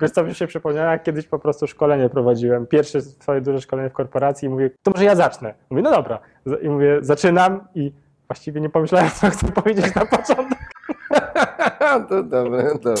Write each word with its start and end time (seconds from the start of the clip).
Wiesz 0.00 0.10
co 0.10 0.24
mi 0.24 0.34
się 0.34 0.46
przypomniało, 0.46 0.90
jak 0.90 1.02
kiedyś 1.02 1.26
po 1.28 1.38
prostu 1.38 1.66
szkolenie 1.66 2.08
prowadziłem. 2.08 2.66
Pierwsze 2.66 3.00
swoje 3.00 3.40
duże 3.40 3.60
szkolenie 3.60 3.90
w 3.90 3.92
korporacji 3.92 4.46
i 4.46 4.48
mówię, 4.48 4.70
to 4.82 4.90
może 4.90 5.04
ja 5.04 5.14
zacznę. 5.14 5.54
Mówię, 5.70 5.82
no 5.82 5.90
dobra. 5.90 6.18
I 6.62 6.68
mówię, 6.68 6.98
zaczynam 7.00 7.68
i 7.74 7.92
właściwie 8.28 8.60
nie 8.60 8.70
pomyślałem, 8.70 9.10
co 9.10 9.30
chcę 9.30 9.52
powiedzieć 9.62 9.94
na 9.94 10.06
początek. 10.06 10.58
to 12.08 12.22
dobre, 12.22 12.64
dobre. 12.74 12.94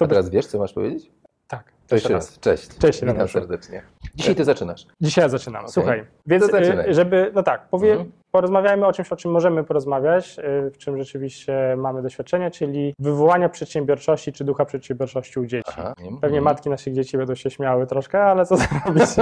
A 0.00 0.06
teraz 0.06 0.30
wiesz, 0.30 0.46
co 0.46 0.58
masz 0.58 0.72
powiedzieć? 0.72 1.10
Tak. 1.48 1.64
To 1.88 1.94
jeszcze 1.94 2.12
raz. 2.12 2.38
Cześć. 2.38 2.78
Cześć, 2.78 3.00
Witam 3.04 3.28
serdecznie. 3.28 3.82
Dzisiaj 4.14 4.34
ty 4.34 4.44
zaczynasz. 4.44 4.86
Dzisiaj 5.00 5.22
ja 5.24 5.28
zaczynam. 5.28 5.60
Okej. 5.60 5.72
Słuchaj, 5.72 6.06
więc 6.26 6.50
To 6.50 6.58
y, 6.60 6.94
żeby, 6.94 7.30
no 7.34 7.42
tak, 7.42 7.68
powie, 7.68 7.92
Mhm. 7.92 8.12
Porozmawiajmy 8.30 8.86
o 8.86 8.92
czymś, 8.92 9.12
o 9.12 9.16
czym 9.16 9.30
możemy 9.30 9.64
porozmawiać, 9.64 10.38
y, 10.38 10.70
w 10.70 10.78
czym 10.78 10.98
rzeczywiście 10.98 11.74
mamy 11.76 12.02
doświadczenie, 12.02 12.50
czyli 12.50 12.94
wywołania 12.98 13.48
przedsiębiorczości 13.48 14.32
czy 14.32 14.44
ducha 14.44 14.64
przedsiębiorczości 14.64 15.40
u 15.40 15.46
dzieci. 15.46 15.72
Aha. 15.78 15.92
Pewnie 15.96 16.38
Mhm. 16.38 16.44
matki 16.44 16.70
naszych 16.70 16.94
dzieci 16.94 17.16
będą 17.18 17.34
się 17.34 17.50
śmiały 17.50 17.86
troszkę, 17.86 18.22
ale 18.22 18.46
co 18.46 18.56
zrobić? 18.62 19.04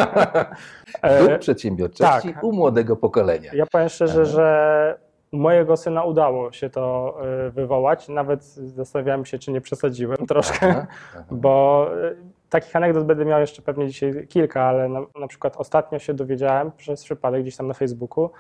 E, 1.03 1.29
Duch 1.29 1.39
przedsiębiorczości 1.39 2.35
tak. 2.35 2.45
u 2.45 2.53
młodego 2.53 2.97
pokolenia. 2.97 3.51
Ja 3.55 3.67
powiem 3.67 3.89
szczerze, 3.89 4.21
Aha. 4.23 4.25
że 4.25 4.99
mojego 5.33 5.77
syna 5.77 6.05
udało 6.05 6.53
się 6.53 6.71
to 6.71 7.15
y, 7.47 7.51
wywołać. 7.51 8.09
Nawet 8.09 8.45
zastanawiałem 8.45 9.25
się, 9.25 9.39
czy 9.39 9.53
nie 9.53 9.61
przesadziłem 9.61 10.27
troszkę, 10.27 10.69
Aha, 10.71 10.87
aha. 11.15 11.25
bo 11.45 11.87
y, 12.05 12.17
takich 12.51 12.77
anegdot 12.77 13.05
będę 13.05 13.25
miał 13.25 13.41
jeszcze 13.41 13.63
pewnie 13.63 13.87
dzisiaj 13.87 14.27
kilka, 14.29 14.63
ale 14.63 14.89
na, 14.89 15.01
na 15.21 15.27
przykład 15.27 15.57
ostatnio 15.57 15.99
się 15.99 16.15
dowiedziałem 16.15 16.73
przez 16.73 17.05
przypadek 17.05 17.43
gdzieś 17.43 17.57
tam 17.57 17.67
na 17.67 17.75
Facebooku, 17.75 18.31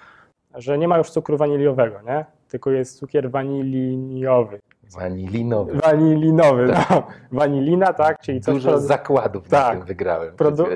że 0.59 0.79
nie 0.79 0.89
ma 0.89 0.99
już 0.99 1.11
cukru 1.11 1.37
waniliowego, 1.37 2.03
nie? 2.03 2.25
Tylko 2.49 2.71
jest 2.71 2.99
cukier 2.99 3.31
waniliniowy. 3.31 4.61
Wanilinowy. 4.97 5.73
Wanilinowy, 5.75 6.67
no. 6.67 7.03
Wanilina, 7.33 7.93
tak? 7.93 8.19
Czyli 8.21 8.41
coś 8.41 8.55
Dużo 8.55 8.79
zakładów 8.79 9.51
na 9.51 9.59
Tak. 9.59 9.77
tym 9.77 9.87
wygrałem. 9.87 10.37
produ- 10.37 10.67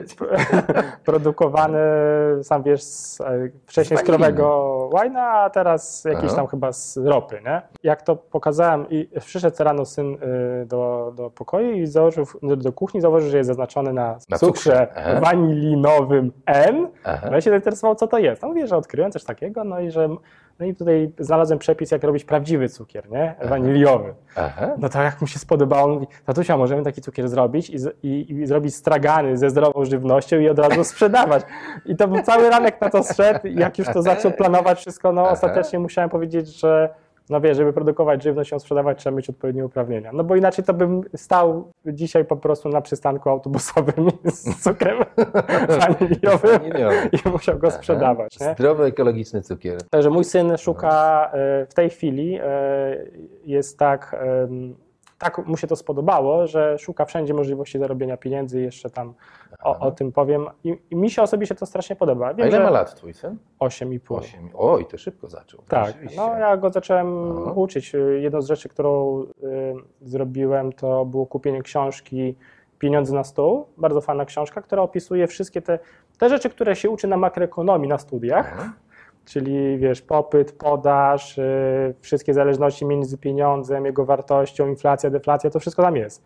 sam 2.42 2.62
wiesz, 2.62 2.82
z, 2.82 3.20
e, 3.20 3.48
wcześniej 3.66 3.98
z 3.98 4.00
Z 4.02 4.04
krowego 4.04 4.72
łajna, 4.92 5.22
a 5.28 5.50
teraz 5.50 6.04
jakiś 6.04 6.24
Aha. 6.24 6.36
tam 6.36 6.46
chyba 6.46 6.72
z 6.72 6.96
ropy, 6.96 7.40
nie? 7.44 7.62
Jak 7.82 8.02
to 8.02 8.16
pokazałem 8.16 8.86
i 8.90 9.08
przyszedł 9.20 9.56
rano 9.64 9.84
syn 9.84 10.14
y, 10.14 10.66
do, 10.66 11.12
do 11.16 11.30
pokoju 11.30 11.72
i 11.72 11.86
założył, 11.86 12.26
do 12.42 12.72
kuchni 12.72 13.00
zauważył, 13.00 13.30
że 13.30 13.36
jest 13.36 13.46
zaznaczony 13.46 13.92
na, 13.92 14.18
Na 14.30 14.38
cukrze 14.38 14.88
cukrze. 14.96 15.20
Wanilinowym 15.20 16.32
N. 16.46 16.88
Aha. 17.04 17.28
No 17.30 17.38
i 17.38 17.42
się 17.42 17.50
zainteresował, 17.50 17.94
co 17.94 18.06
to 18.06 18.18
jest. 18.18 18.42
No 18.42 18.48
mówię, 18.48 18.66
że 18.66 18.76
odkryłem 18.76 19.12
coś 19.12 19.24
takiego, 19.24 19.64
no 19.64 19.80
i 19.80 19.90
że 19.90 20.08
no 20.60 20.66
i 20.66 20.74
tutaj 20.74 21.12
znalazłem 21.18 21.58
przepis, 21.58 21.90
jak 21.90 22.04
robić 22.04 22.24
prawdziwy 22.24 22.68
cukier, 22.68 23.10
nie? 23.10 23.34
Waniliowy. 23.44 24.14
Aha. 24.36 24.70
No 24.78 24.88
to 24.88 25.02
jak 25.02 25.20
mu 25.20 25.26
się 25.26 25.38
spodobało, 25.38 25.94
mówi, 25.94 26.06
tatusia, 26.24 26.56
możemy 26.56 26.82
taki 26.82 27.00
cukier 27.00 27.28
zrobić 27.28 27.70
i, 27.70 27.78
z, 27.78 27.96
i, 28.02 28.32
i 28.32 28.46
zrobić 28.46 28.74
stragany 28.74 29.36
ze 29.38 29.50
zdrową 29.50 29.84
żywnością 29.84 30.38
i 30.38 30.48
od 30.48 30.58
razu 30.58 30.84
sprzedawać. 30.94 31.42
I 31.86 31.96
to 31.96 32.08
był 32.08 32.22
cały 32.22 32.50
ranek 32.50 32.80
na 32.80 32.90
to 32.90 33.02
zszedł 33.02 33.46
i 33.46 33.54
jak 33.54 33.78
już 33.78 33.88
to 33.88 34.02
zaczął 34.02 34.32
planować 34.32 34.78
wszystko, 34.78 35.12
no 35.12 35.22
Aha. 35.22 35.30
ostatecznie 35.30 35.78
musiałem 35.78 36.10
powiedzieć, 36.10 36.60
że 36.60 36.94
no 37.30 37.40
wie, 37.40 37.54
żeby 37.54 37.72
produkować 37.72 38.22
żywność 38.22 38.50
i 38.50 38.54
ją 38.54 38.58
sprzedawać, 38.58 38.98
trzeba 38.98 39.16
mieć 39.16 39.30
odpowiednie 39.30 39.64
uprawnienia. 39.64 40.10
No 40.12 40.24
bo 40.24 40.36
inaczej 40.36 40.64
to 40.64 40.74
bym 40.74 41.02
stał 41.16 41.72
dzisiaj 41.86 42.24
po 42.24 42.36
prostu 42.36 42.68
na 42.68 42.80
przystanku 42.80 43.30
autobusowym 43.30 44.10
z 44.24 44.62
cukrem 44.62 44.98
waniliowym 45.80 46.58
Waniliowy. 46.58 47.10
i 47.12 47.28
musiał 47.28 47.58
go 47.58 47.70
sprzedawać. 47.70 48.40
Nie? 48.40 48.52
Zdrowy, 48.52 48.84
ekologiczny 48.84 49.42
cukier. 49.42 49.78
Także 49.90 50.10
mój 50.10 50.24
syn 50.24 50.56
szuka 50.58 51.30
e, 51.32 51.66
w 51.66 51.74
tej 51.74 51.90
chwili, 51.90 52.38
e, 52.42 53.06
jest 53.44 53.78
tak, 53.78 54.16
tak 55.22 55.46
mu 55.46 55.56
się 55.56 55.66
to 55.66 55.76
spodobało, 55.76 56.46
że 56.46 56.78
szuka 56.78 57.04
wszędzie 57.04 57.34
możliwości 57.34 57.78
zarobienia 57.78 58.16
pieniędzy 58.16 58.60
i 58.60 58.62
jeszcze 58.62 58.90
tam 58.90 59.14
o, 59.62 59.78
o 59.78 59.90
tym 59.90 60.12
powiem. 60.12 60.46
I, 60.64 60.78
I 60.90 60.96
mi 60.96 61.10
się 61.10 61.22
osobiście 61.22 61.54
to 61.54 61.66
strasznie 61.66 61.96
podoba. 61.96 62.28
A 62.28 62.34
Wiem, 62.34 62.48
ile 62.48 62.56
że 62.56 62.64
ma 62.64 62.70
lat 62.70 62.94
twój 62.94 63.14
syn? 63.14 63.38
8,5. 63.60 64.16
Osiem. 64.18 64.50
Oj, 64.54 64.86
to 64.86 64.98
szybko 64.98 65.28
zaczął. 65.28 65.60
Tak, 65.68 65.94
no 66.16 66.38
ja 66.38 66.56
go 66.56 66.70
zacząłem 66.70 67.32
Aha. 67.42 67.52
uczyć. 67.52 67.92
Jedną 68.20 68.42
z 68.42 68.46
rzeczy, 68.46 68.68
którą 68.68 69.22
y, 69.22 69.26
zrobiłem, 70.00 70.72
to 70.72 71.04
było 71.04 71.26
kupienie 71.26 71.62
książki 71.62 72.36
Pieniądze 72.78 73.14
na 73.14 73.24
stół. 73.24 73.66
Bardzo 73.76 74.00
fajna 74.00 74.24
książka, 74.24 74.62
która 74.62 74.82
opisuje 74.82 75.26
wszystkie 75.26 75.62
te, 75.62 75.78
te 76.18 76.28
rzeczy, 76.28 76.50
które 76.50 76.76
się 76.76 76.90
uczy 76.90 77.06
na 77.06 77.16
makroekonomii 77.16 77.88
na 77.88 77.98
studiach. 77.98 78.52
Aha. 78.54 78.72
Czyli 79.24 79.78
wiesz, 79.78 80.02
popyt, 80.02 80.52
podaż, 80.52 81.38
y, 81.38 81.94
wszystkie 82.00 82.34
zależności 82.34 82.84
między 82.86 83.18
pieniądzem, 83.18 83.84
jego 83.86 84.04
wartością, 84.04 84.68
inflacja, 84.68 85.10
deflacja, 85.10 85.50
to 85.50 85.60
wszystko 85.60 85.82
tam 85.82 85.96
jest. 85.96 86.24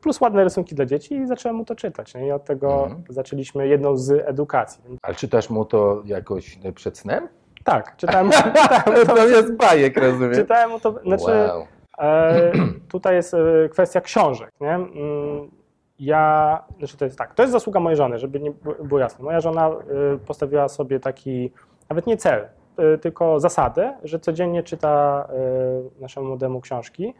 Plus 0.00 0.20
ładne 0.20 0.44
rysunki 0.44 0.74
dla 0.74 0.86
dzieci 0.86 1.14
i 1.14 1.26
zacząłem 1.26 1.56
mu 1.56 1.64
to 1.64 1.74
czytać. 1.74 2.14
Nie? 2.14 2.26
I 2.26 2.32
od 2.32 2.44
tego 2.44 2.82
Mhm. 2.84 3.02
zaczęliśmy 3.08 3.68
jedną 3.68 3.96
z 3.96 4.10
edukacji. 4.10 4.82
Ale 5.02 5.14
czytasz 5.14 5.50
mu 5.50 5.64
to 5.64 6.02
jakoś 6.04 6.58
przed 6.74 6.98
snem? 6.98 7.28
Tak, 7.64 7.96
czytałem, 7.96 8.30
czytałem, 8.32 9.06
To 9.06 9.26
jest 9.26 9.56
bajek, 9.56 9.96
rozumiem. 9.96 10.34
czytałem 10.34 10.70
mu 10.70 10.80
to. 10.80 10.94
Znaczy, 11.02 11.24
Wow. 11.48 11.66
E, 11.98 12.52
tutaj 12.88 13.14
jest 13.14 13.34
e, 13.34 13.68
kwestia 13.68 14.00
książek. 14.00 14.50
Nie? 14.60 14.74
Mm, 14.74 15.50
Ja, 15.98 16.64
znaczy 16.78 16.96
to 16.96 17.04
jest 17.04 17.18
tak, 17.18 17.34
to 17.34 17.42
jest 17.42 17.52
zasługa 17.52 17.80
mojej 17.80 17.96
żony, 17.96 18.18
żeby 18.18 18.40
nie 18.40 18.52
było 18.84 19.00
jasne. 19.00 19.24
Moja 19.24 19.40
żona 19.40 19.68
e, 19.68 19.72
postawiła 20.26 20.68
sobie 20.68 21.00
taki, 21.00 21.52
nawet 21.90 22.06
nie 22.06 22.16
cel, 22.16 22.48
e, 22.76 22.98
tylko 22.98 23.40
zasadę, 23.40 23.94
że 24.04 24.20
codziennie 24.20 24.62
czyta 24.62 25.26
e, 25.98 26.00
naszemu 26.00 26.26
młodemu 26.26 26.60
książki 26.60 27.14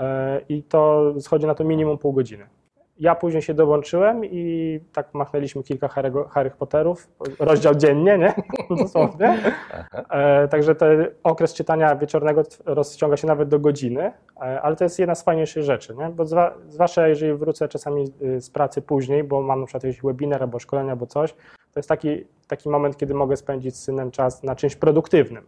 e, 0.00 0.40
i 0.48 0.62
to 0.62 1.12
schodzi 1.20 1.46
na 1.46 1.54
to 1.54 1.64
minimum 1.64 1.98
pół 1.98 2.12
godziny. 2.12 2.46
Ja 2.98 3.14
później 3.14 3.42
się 3.42 3.54
dołączyłem 3.54 4.24
i 4.24 4.80
tak 4.92 5.14
machnęliśmy 5.14 5.62
kilka 5.62 5.86
Harry'ego- 5.86 6.28
Harry 6.28 6.50
Potterów, 6.50 7.08
rozdział 7.38 7.74
dziennie, 7.74 8.18
nie? 8.18 8.34
Dosłownie. 8.82 9.38
E, 10.10 10.48
Także 10.48 10.74
ten 10.74 11.06
okres 11.22 11.54
czytania 11.54 11.96
wieczornego 11.96 12.42
rozciąga 12.66 13.16
się 13.16 13.26
nawet 13.26 13.48
do 13.48 13.58
godziny, 13.58 14.12
e, 14.36 14.60
ale 14.62 14.76
to 14.76 14.84
jest 14.84 14.98
jedna 14.98 15.14
z 15.14 15.22
fajniejszych 15.22 15.62
rzeczy, 15.62 15.96
nie? 15.96 16.08
bo 16.08 16.24
zwłaszcza 16.68 17.08
jeżeli 17.08 17.34
wrócę 17.34 17.68
czasami 17.68 18.04
y, 18.22 18.40
z 18.40 18.50
pracy 18.50 18.82
później, 18.82 19.24
bo 19.24 19.42
mam 19.42 19.60
na 19.60 19.66
przykład 19.66 19.84
jakiś 19.84 20.02
webinar 20.02 20.42
albo 20.42 20.58
szkolenie 20.58 20.90
albo 20.90 21.06
coś, 21.06 21.34
to 21.72 21.78
jest 21.80 21.88
taki, 21.88 22.24
taki 22.48 22.68
moment, 22.68 22.96
kiedy 22.96 23.14
mogę 23.14 23.36
spędzić 23.36 23.76
z 23.76 23.82
synem 23.82 24.10
czas 24.10 24.42
na 24.42 24.56
czymś 24.56 24.76
produktywnym. 24.76 25.46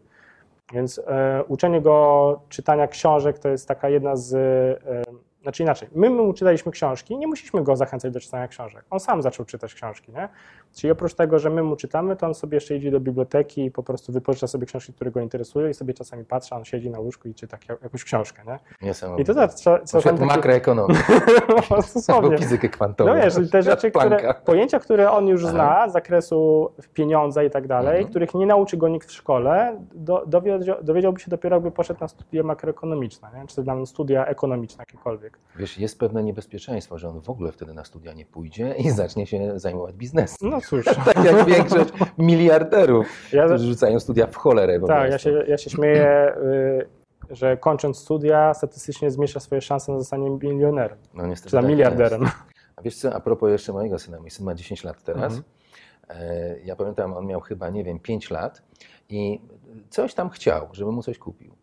Więc 0.73 1.01
e, 1.07 1.45
uczenie 1.49 1.81
go 1.81 2.41
czytania 2.49 2.87
książek 2.87 3.39
to 3.39 3.49
jest 3.49 3.69
taka 3.69 3.89
jedna 3.89 4.17
z. 4.17 4.35
E, 4.35 5.03
znaczy 5.43 5.63
inaczej, 5.63 5.89
my 5.95 6.11
mu 6.11 6.33
czytaliśmy 6.33 6.73
książki, 6.73 7.19
nie 7.19 7.27
musieliśmy 7.27 7.63
go 7.63 7.77
zachęcać 7.77 8.13
do 8.13 8.21
czytania 8.21 8.49
książek. 8.49 8.85
On 8.91 9.01
sam 9.01 9.23
zaczął 9.23 9.47
czytać 9.47 9.75
książki, 9.75 10.13
nie? 10.13 10.29
Czyli 10.75 10.91
oprócz 10.91 11.15
tego, 11.15 11.39
że 11.39 11.51
my 11.51 11.63
mu 11.63 11.77
czytamy, 11.77 12.17
to 12.17 12.27
on 12.27 12.35
sobie 12.35 12.57
jeszcze 12.57 12.77
idzie 12.77 12.91
do 12.91 13.01
biblioteki 13.01 13.65
i 13.65 13.71
po 13.71 13.83
prostu 13.83 14.13
wypożycza 14.13 14.47
sobie 14.47 14.67
książki, 14.67 14.93
które 14.93 15.11
go 15.11 15.21
interesują 15.21 15.69
i 15.69 15.75
sobie 15.75 15.95
czasami 15.95 16.25
patrzy, 16.25 16.55
on 16.55 16.65
siedzi 16.65 16.91
na 16.91 16.99
łóżku 17.01 17.29
i 17.29 17.35
czyta 17.35 17.59
jak- 17.69 17.83
jakąś 17.83 18.05
książkę, 18.05 18.43
nie? 18.47 18.59
I 19.19 19.25
to 19.25 19.35
za- 19.35 19.41
Na 19.41 19.49
co 19.49 19.79
przykład 19.99 20.21
makroekonomię 20.21 20.95
no, 21.71 21.77
dosłownie. 21.77 22.15
albo 22.31 22.39
fizykę 22.39 22.69
kwantową. 22.69 23.11
No 23.11 23.17
wiesz, 23.23 23.35
te 23.51 23.63
rzeczy, 23.63 23.91
które, 23.91 24.35
pojęcia, 24.45 24.79
które 24.79 25.11
on 25.11 25.27
już 25.29 25.45
Aha. 25.45 25.53
zna 25.53 25.89
z 25.89 25.93
zakresu 25.93 26.71
pieniądza 26.95 27.43
i 27.43 27.51
tak 27.51 27.67
dalej, 27.67 27.95
Mhm. 27.97 28.09
których 28.11 28.35
nie 28.35 28.47
nauczy 28.47 28.77
go 28.77 28.89
nikt 28.89 29.09
w 29.09 29.13
szkole, 29.13 29.77
do, 29.95 30.25
dowiedział, 30.27 30.77
dowiedziałby 30.83 31.21
się 31.21 31.31
dopiero, 31.31 31.57
jakby 31.57 31.71
poszedł 31.71 32.01
na 32.01 32.09
studia 32.09 32.43
makroekonomiczne, 32.43 33.29
nie? 33.35 33.47
czy 33.47 33.65
tam 33.65 33.87
studia 33.87 34.27
ekonomiczne 34.27 34.83
jakiekolwiek. 34.83 35.32
Wiesz, 35.57 35.79
jest 35.79 35.99
pewne 35.99 36.23
niebezpieczeństwo, 36.23 36.99
że 36.99 37.09
on 37.09 37.21
w 37.21 37.31
ogóle 37.31 37.53
wtedy 37.53 37.75
na 37.75 37.85
studia 37.85 38.13
nie 38.13 38.27
pójdzie 38.27 38.75
i 38.79 38.91
zacznie 38.91 39.27
się 39.27 39.59
zajmować 39.59 39.95
biznesem. 39.95 40.51
No 40.51 40.61
cóż, 40.61 40.85
Tak 41.15 41.25
jak 41.25 41.47
większość 41.47 41.91
miliarderów, 42.19 43.33
ja, 43.33 43.47
którzy 43.47 43.67
rzucają 43.67 44.01
studia 44.01 44.27
w 44.27 44.37
cholerę 44.37 44.81
tak, 44.87 45.11
ja 45.11 45.19
się, 45.19 45.45
ja 45.49 45.59
się 45.59 45.71
śmieję, 45.71 46.35
y, 46.37 46.87
że 47.31 47.57
kończąc 47.57 47.99
studia 47.99 48.55
statystycznie 48.55 49.11
zmniejsza 49.11 49.41
swoje 49.41 49.61
szanse 49.61 49.93
na 49.93 49.99
zostanie 49.99 50.31
milionerem, 50.31 50.99
No 51.15 51.27
niestety 51.27 51.51
czy 51.51 51.57
tak 51.57 51.67
miliarderem. 51.67 52.23
Jest. 52.23 52.35
A 52.77 52.83
wiesz 52.83 52.97
co, 52.97 53.15
a 53.15 53.21
propos 53.21 53.51
jeszcze 53.51 53.73
mojego 53.73 53.99
syna, 53.99 54.21
mój 54.21 54.31
syn 54.31 54.45
ma 54.45 54.55
10 54.55 54.85
lat 54.85 55.03
teraz. 55.03 55.33
Mhm. 55.33 55.45
E, 56.09 56.61
Ja 56.65 56.77
pamiętam, 56.77 57.15
on 57.15 57.27
miał 57.27 57.41
chyba, 57.41 57.69
nie 57.71 57.85
wiem, 57.85 57.99
5 57.99 58.31
lat 58.31 58.63
i 59.09 59.41
coś 59.91 60.15
tam 60.15 60.31
chciał, 60.31 60.69
żeby 60.73 60.93
mu 60.93 61.03
coś 61.03 61.19
kupił. 61.19 61.55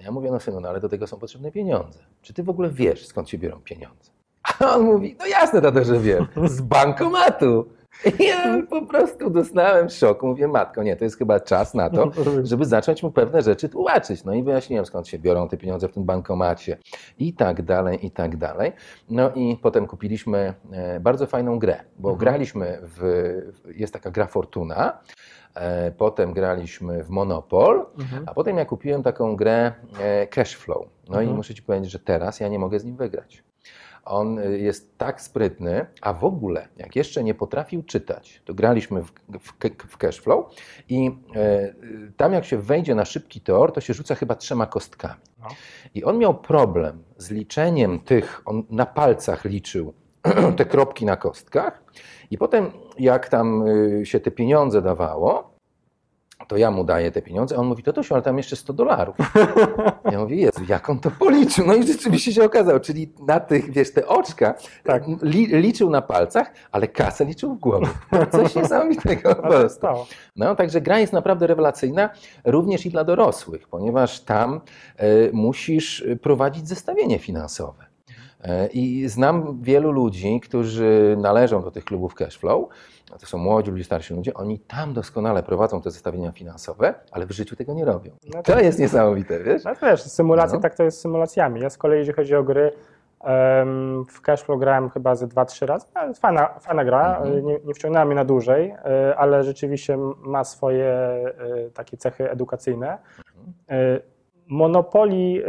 Ja 0.00 0.10
mówię, 0.10 0.30
no 0.30 0.40
synu, 0.40 0.60
no 0.60 0.68
ale 0.68 0.80
do 0.80 0.88
tego 0.88 1.06
są 1.06 1.18
potrzebne 1.18 1.52
pieniądze. 1.52 1.98
Czy 2.22 2.34
ty 2.34 2.42
w 2.42 2.48
ogóle 2.48 2.70
wiesz, 2.70 3.06
skąd 3.06 3.28
się 3.28 3.38
biorą 3.38 3.60
pieniądze? 3.60 4.10
A 4.42 4.74
on 4.74 4.82
mówi, 4.82 5.16
no 5.18 5.26
jasne, 5.26 5.62
tato, 5.62 5.84
że 5.84 6.00
wiem, 6.00 6.26
z 6.44 6.60
bankomatu. 6.60 7.68
I 8.20 8.24
ja 8.28 8.62
po 8.70 8.86
prostu 8.86 9.30
dostałem 9.30 9.88
szoku. 9.90 10.26
Mówię, 10.26 10.48
matko, 10.48 10.82
nie, 10.82 10.96
to 10.96 11.04
jest 11.04 11.18
chyba 11.18 11.40
czas 11.40 11.74
na 11.74 11.90
to, 11.90 12.10
żeby 12.42 12.64
zacząć 12.64 13.02
mu 13.02 13.10
pewne 13.10 13.42
rzeczy 13.42 13.68
tłumaczyć. 13.68 14.24
No 14.24 14.34
i 14.34 14.42
wyjaśniłem, 14.42 14.86
skąd 14.86 15.08
się 15.08 15.18
biorą 15.18 15.48
te 15.48 15.56
pieniądze 15.56 15.88
w 15.88 15.92
tym 15.92 16.04
bankomacie 16.04 16.78
i 17.18 17.32
tak 17.34 17.62
dalej, 17.62 18.06
i 18.06 18.10
tak 18.10 18.36
dalej. 18.36 18.72
No 19.10 19.30
i 19.34 19.56
potem 19.62 19.86
kupiliśmy 19.86 20.54
e, 20.72 21.00
bardzo 21.00 21.26
fajną 21.26 21.58
grę, 21.58 21.80
bo 21.98 22.08
Mhm. 22.10 22.18
graliśmy 22.18 22.78
w, 22.82 23.32
jest 23.76 23.92
taka 23.92 24.10
gra 24.10 24.26
Fortuna 24.26 24.98
E, 25.54 25.90
Potem 25.90 26.32
graliśmy 26.32 27.04
w 27.04 27.10
Monopol, 27.10 27.86
Mhm. 28.00 28.24
a 28.26 28.34
potem 28.34 28.56
ja 28.56 28.64
kupiłem 28.64 29.02
taką 29.02 29.36
grę 29.36 29.72
e, 30.00 30.26
Cashflow. 30.26 30.86
No 31.08 31.14
i 31.16 31.18
Mhm. 31.18 31.36
muszę 31.36 31.54
Ci 31.54 31.62
powiedzieć, 31.62 31.90
że 31.90 31.98
teraz 31.98 32.40
ja 32.40 32.48
nie 32.48 32.58
mogę 32.58 32.78
z 32.78 32.84
nim 32.84 32.96
wygrać. 32.96 33.44
On 34.04 34.38
y, 34.38 34.58
jest 34.58 34.98
tak 34.98 35.20
sprytny, 35.20 35.86
a 36.00 36.12
w 36.12 36.24
ogóle, 36.24 36.68
jak 36.76 36.96
jeszcze 36.96 37.24
nie 37.24 37.34
potrafił 37.34 37.82
czytać, 37.82 38.42
to 38.44 38.54
graliśmy 38.54 39.02
w, 39.02 39.12
w, 39.40 39.52
w 39.88 39.96
Cashflow 39.96 40.46
i 40.88 41.10
e, 41.34 41.68
y, 41.68 42.12
tam 42.16 42.32
jak 42.32 42.44
się 42.44 42.58
wejdzie 42.58 42.94
na 42.94 43.04
szybki 43.04 43.40
tor, 43.40 43.72
to 43.72 43.80
się 43.80 43.94
rzuca 43.94 44.14
chyba 44.14 44.34
trzema 44.34 44.66
kostkami. 44.66 45.20
No. 45.40 45.48
I 45.94 46.04
on 46.04 46.18
miał 46.18 46.34
problem 46.34 47.02
z 47.16 47.30
liczeniem 47.30 48.00
tych, 48.00 48.42
on 48.44 48.62
na 48.70 48.86
palcach 48.86 49.44
liczył 49.44 49.94
te 50.56 50.64
kropki 50.64 51.04
na 51.06 51.16
kostkach 51.16 51.82
i 52.30 52.38
potem 52.38 52.70
jak 52.98 53.28
tam 53.28 53.66
y, 53.66 54.06
się 54.06 54.20
te 54.20 54.30
pieniądze 54.30 54.82
dawało, 54.82 55.51
to 56.52 56.56
ja 56.56 56.70
mu 56.70 56.84
daję 56.84 57.10
te 57.10 57.22
pieniądze, 57.22 57.56
a 57.56 57.58
on 57.58 57.66
mówi, 57.66 57.82
to 57.82 57.92
Tosiu, 57.92 58.14
ale 58.14 58.22
tam 58.22 58.36
jeszcze 58.36 58.56
100 58.56 58.72
dolarów. 58.72 59.16
Ja 60.12 60.18
mówię, 60.18 60.36
Jezu, 60.36 60.60
jak 60.68 60.90
on 60.90 61.00
to 61.00 61.10
policzył? 61.10 61.66
No 61.66 61.74
i 61.74 61.86
rzeczywiście 61.86 62.32
się 62.32 62.44
okazało, 62.44 62.80
czyli 62.80 63.12
na 63.26 63.40
tych, 63.40 63.70
wiesz, 63.70 63.92
te 63.92 64.06
oczka 64.08 64.54
Tak. 64.84 65.02
li, 65.22 65.46
liczył 65.46 65.90
na 65.90 66.02
palcach, 66.02 66.52
ale 66.72 66.88
kasę 66.88 67.24
liczył 67.24 67.54
w 67.54 67.58
głowie. 67.58 67.86
Coś 68.32 68.54
niesamowitego 68.56 69.34
po 69.34 69.42
to 69.42 69.48
prostu. 69.48 69.86
No, 70.36 70.54
także 70.54 70.80
gra 70.80 70.98
jest 70.98 71.12
naprawdę 71.12 71.46
rewelacyjna, 71.46 72.10
również 72.44 72.86
i 72.86 72.90
dla 72.90 73.04
dorosłych, 73.04 73.68
ponieważ 73.68 74.20
tam 74.20 74.60
e, 74.96 75.06
musisz 75.32 76.04
prowadzić 76.22 76.68
zestawienie 76.68 77.18
finansowe. 77.18 77.91
E, 78.42 78.66
I 78.66 79.08
znam 79.08 79.58
wielu 79.62 79.90
ludzi, 79.92 80.40
którzy 80.40 81.16
należą 81.20 81.62
do 81.62 81.70
tych 81.70 81.84
klubów 81.84 82.14
cashflow, 82.14 82.68
to 83.20 83.26
są 83.26 83.38
młodzi 83.38 83.70
ludzie, 83.70 83.84
starsi 83.84 84.14
ludzie, 84.14 84.34
oni 84.34 84.58
tam 84.58 84.92
doskonale 84.94 85.42
prowadzą 85.42 85.82
te 85.82 85.90
zestawienia 85.90 86.32
finansowe, 86.32 86.94
ale 87.12 87.26
w 87.26 87.30
życiu 87.30 87.56
tego 87.56 87.74
nie 87.74 87.84
robią. 87.84 88.10
No 88.34 88.42
to 88.42 88.60
jest 88.60 88.78
niesamowite, 88.78 89.40
wiesz? 89.44 89.64
No 89.64 89.74
to 89.74 89.86
wiesz, 89.86 90.02
symulacje 90.02 90.54
No. 90.56 90.60
tak 90.62 90.74
to 90.74 90.82
jest 90.82 90.98
z 90.98 91.00
symulacjami. 91.00 91.60
Ja 91.60 91.70
z 91.70 91.78
kolei, 91.78 91.98
jeżeli 91.98 92.16
chodzi 92.16 92.34
o 92.36 92.42
gry, 92.42 92.72
w 94.08 94.20
Cashflow 94.22 94.58
grałem 94.60 94.90
chyba 94.90 95.14
ze 95.14 95.26
2-3 95.26 95.66
razy. 95.66 95.86
No, 95.94 96.14
Fajna, 96.14 96.48
fajna 96.60 96.84
gra, 96.84 97.16
Mhm. 97.18 97.46
nie, 97.46 97.58
nie 97.64 97.74
wciągnęła 97.74 98.04
mnie 98.04 98.14
na 98.14 98.24
dłużej, 98.24 98.70
e, 98.84 99.16
ale 99.16 99.44
rzeczywiście 99.44 99.98
ma 100.22 100.44
swoje 100.44 100.84
e, 100.86 101.32
takie 101.74 101.96
cechy 101.96 102.30
edukacyjne. 102.30 102.98
E, 103.68 104.00
Monopoli 104.52 105.42
e, 105.42 105.46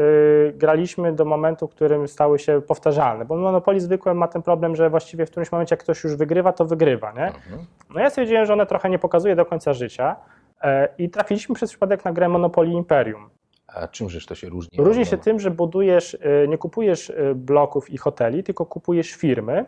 graliśmy 0.54 1.14
do 1.14 1.26
momentu, 1.26 1.68
w 1.68 1.72
którym 1.72 2.08
stały 2.08 2.40
się 2.40 2.62
powtarzalne, 2.62 3.26
bo 3.26 3.36
Monopoli 3.38 3.80
zwykłe 3.80 4.14
ma 4.14 4.28
ten 4.28 4.42
problem, 4.42 4.76
że 4.76 4.90
właściwie 4.90 5.26
w 5.26 5.30
którymś 5.30 5.52
momencie 5.52 5.74
jak 5.74 5.80
ktoś 5.80 6.04
już 6.04 6.16
wygrywa, 6.16 6.54
to 6.54 6.66
wygrywa, 6.66 7.12
nie? 7.12 7.26
Mhm. 7.28 7.66
No 7.94 8.00
ja 8.00 8.10
stwierdziłem, 8.10 8.46
że 8.46 8.54
one 8.54 8.66
trochę 8.66 8.90
nie 8.90 9.00
pokazuje 9.00 9.36
do 9.36 9.46
końca 9.46 9.74
życia 9.74 10.16
e, 10.62 10.90
i 10.98 11.10
trafiliśmy 11.10 11.56
przez 11.56 11.70
przypadek 11.70 12.06
na 12.06 12.14
grę 12.14 12.30
Monopoly 12.30 12.72
Imperium. 12.72 13.30
A 13.68 13.88
czymżeż 13.88 14.26
to 14.26 14.36
się 14.36 14.50
różni? 14.50 14.78
Różni 14.78 15.06
się 15.06 15.18
tym, 15.18 15.40
że 15.40 15.52
budujesz, 15.52 16.14
y, 16.14 16.48
nie 16.50 16.58
kupujesz 16.58 17.10
y, 17.10 17.36
bloków 17.36 17.90
i 17.90 17.98
hoteli, 17.98 18.44
tylko 18.44 18.66
kupujesz 18.66 19.12
firmy. 19.12 19.66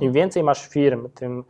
Im 0.00 0.12
więcej 0.12 0.42
masz 0.42 0.68
firm, 0.68 1.08
tym 1.14 1.38
e, 1.38 1.44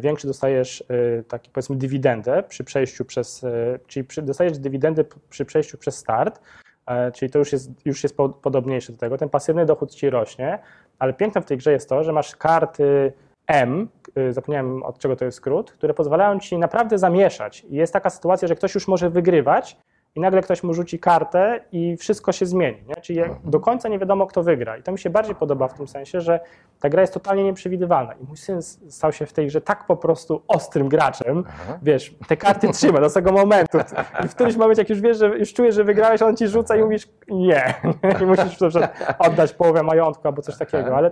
większy 0.00 0.26
dostajesz 0.26 0.80
y, 0.80 1.24
taki 1.28 1.50
powiedzmy 1.50 1.76
dywidendę 1.76 2.42
przy 2.42 2.64
przejściu 2.64 3.04
przez, 3.04 3.42
y, 3.42 3.80
czyli 3.86 4.06
dostajesz 4.22 4.58
dywidendę 4.58 5.04
przy 5.30 5.44
przejściu 5.44 5.78
przez 5.78 5.96
start, 5.96 6.40
e, 6.86 7.12
czyli 7.12 7.30
to 7.30 7.38
już 7.38 7.52
jest, 7.52 7.70
już 7.84 8.02
jest 8.02 8.16
po- 8.16 8.28
podobniejsze 8.28 8.92
do 8.92 8.98
tego. 8.98 9.18
Ten 9.18 9.28
pasywny 9.28 9.66
dochód 9.66 9.94
ci 9.94 10.10
rośnie, 10.10 10.58
ale 10.98 11.12
piękne 11.12 11.40
w 11.40 11.44
tej 11.44 11.58
grze 11.58 11.72
jest 11.72 11.88
to, 11.88 12.04
że 12.04 12.12
masz 12.12 12.36
karty 12.36 13.12
M, 13.46 13.88
zapomniałem 14.30 14.82
od 14.82 14.98
czego 14.98 15.16
to 15.16 15.24
jest 15.24 15.36
skrót, 15.36 15.72
które 15.72 15.94
pozwalają 15.94 16.40
ci 16.40 16.58
naprawdę 16.58 16.98
zamieszać. 16.98 17.64
I 17.70 17.74
jest 17.74 17.92
taka 17.92 18.10
sytuacja, 18.10 18.48
że 18.48 18.54
ktoś 18.54 18.74
już 18.74 18.88
może 18.88 19.10
wygrywać 19.10 19.76
i 20.16 20.20
nagle 20.20 20.42
ktoś 20.42 20.62
mu 20.62 20.74
rzuci 20.74 20.98
kartę 20.98 21.60
i 21.72 21.96
wszystko 21.96 22.32
się 22.32 22.46
zmieni. 22.46 22.78
Nie? 22.88 22.96
Czyli 22.96 23.18
jak 23.18 23.32
do 23.44 23.60
końca 23.60 23.88
nie 23.88 23.98
wiadomo, 23.98 24.26
kto 24.26 24.42
wygra. 24.42 24.76
I 24.76 24.82
to 24.82 24.92
mi 24.92 24.98
się 24.98 25.10
bardziej 25.10 25.34
podoba 25.34 25.68
w 25.68 25.74
tym 25.74 25.88
sensie, 25.88 26.20
że 26.20 26.40
ta 26.80 26.88
gra 26.88 27.00
jest 27.00 27.14
totalnie 27.14 27.44
nieprzewidywalna. 27.44 28.12
I 28.12 28.24
mój 28.24 28.36
syn 28.36 28.62
stał 28.62 29.12
się 29.12 29.26
w 29.26 29.32
tej 29.32 29.46
grze 29.46 29.60
tak 29.60 29.86
po 29.86 29.96
prostu 29.96 30.42
ostrym 30.48 30.88
graczem. 30.88 31.44
Aha. 31.48 31.78
Wiesz, 31.82 32.14
te 32.28 32.36
karty 32.36 32.68
trzyma 32.68 33.00
do 33.00 33.10
tego 33.10 33.32
momentu. 33.32 33.78
I 34.24 34.28
w 34.28 34.34
którymś 34.34 34.56
momencie, 34.56 34.82
jak 34.82 34.90
już 34.90 35.00
wiesz, 35.00 35.18
że 35.18 35.28
już 35.28 35.52
czujesz, 35.52 35.74
że 35.74 35.84
wygrałeś, 35.84 36.22
on 36.22 36.36
ci 36.36 36.48
rzuca 36.48 36.76
i 36.76 36.82
mówisz 36.82 37.08
nie. 37.28 37.74
I 38.22 38.26
musisz 38.26 38.60
na 38.60 38.88
oddać 39.18 39.52
połowę 39.52 39.82
majątku 39.82 40.28
albo 40.28 40.42
coś 40.42 40.58
takiego. 40.58 40.96
Ale 40.96 41.10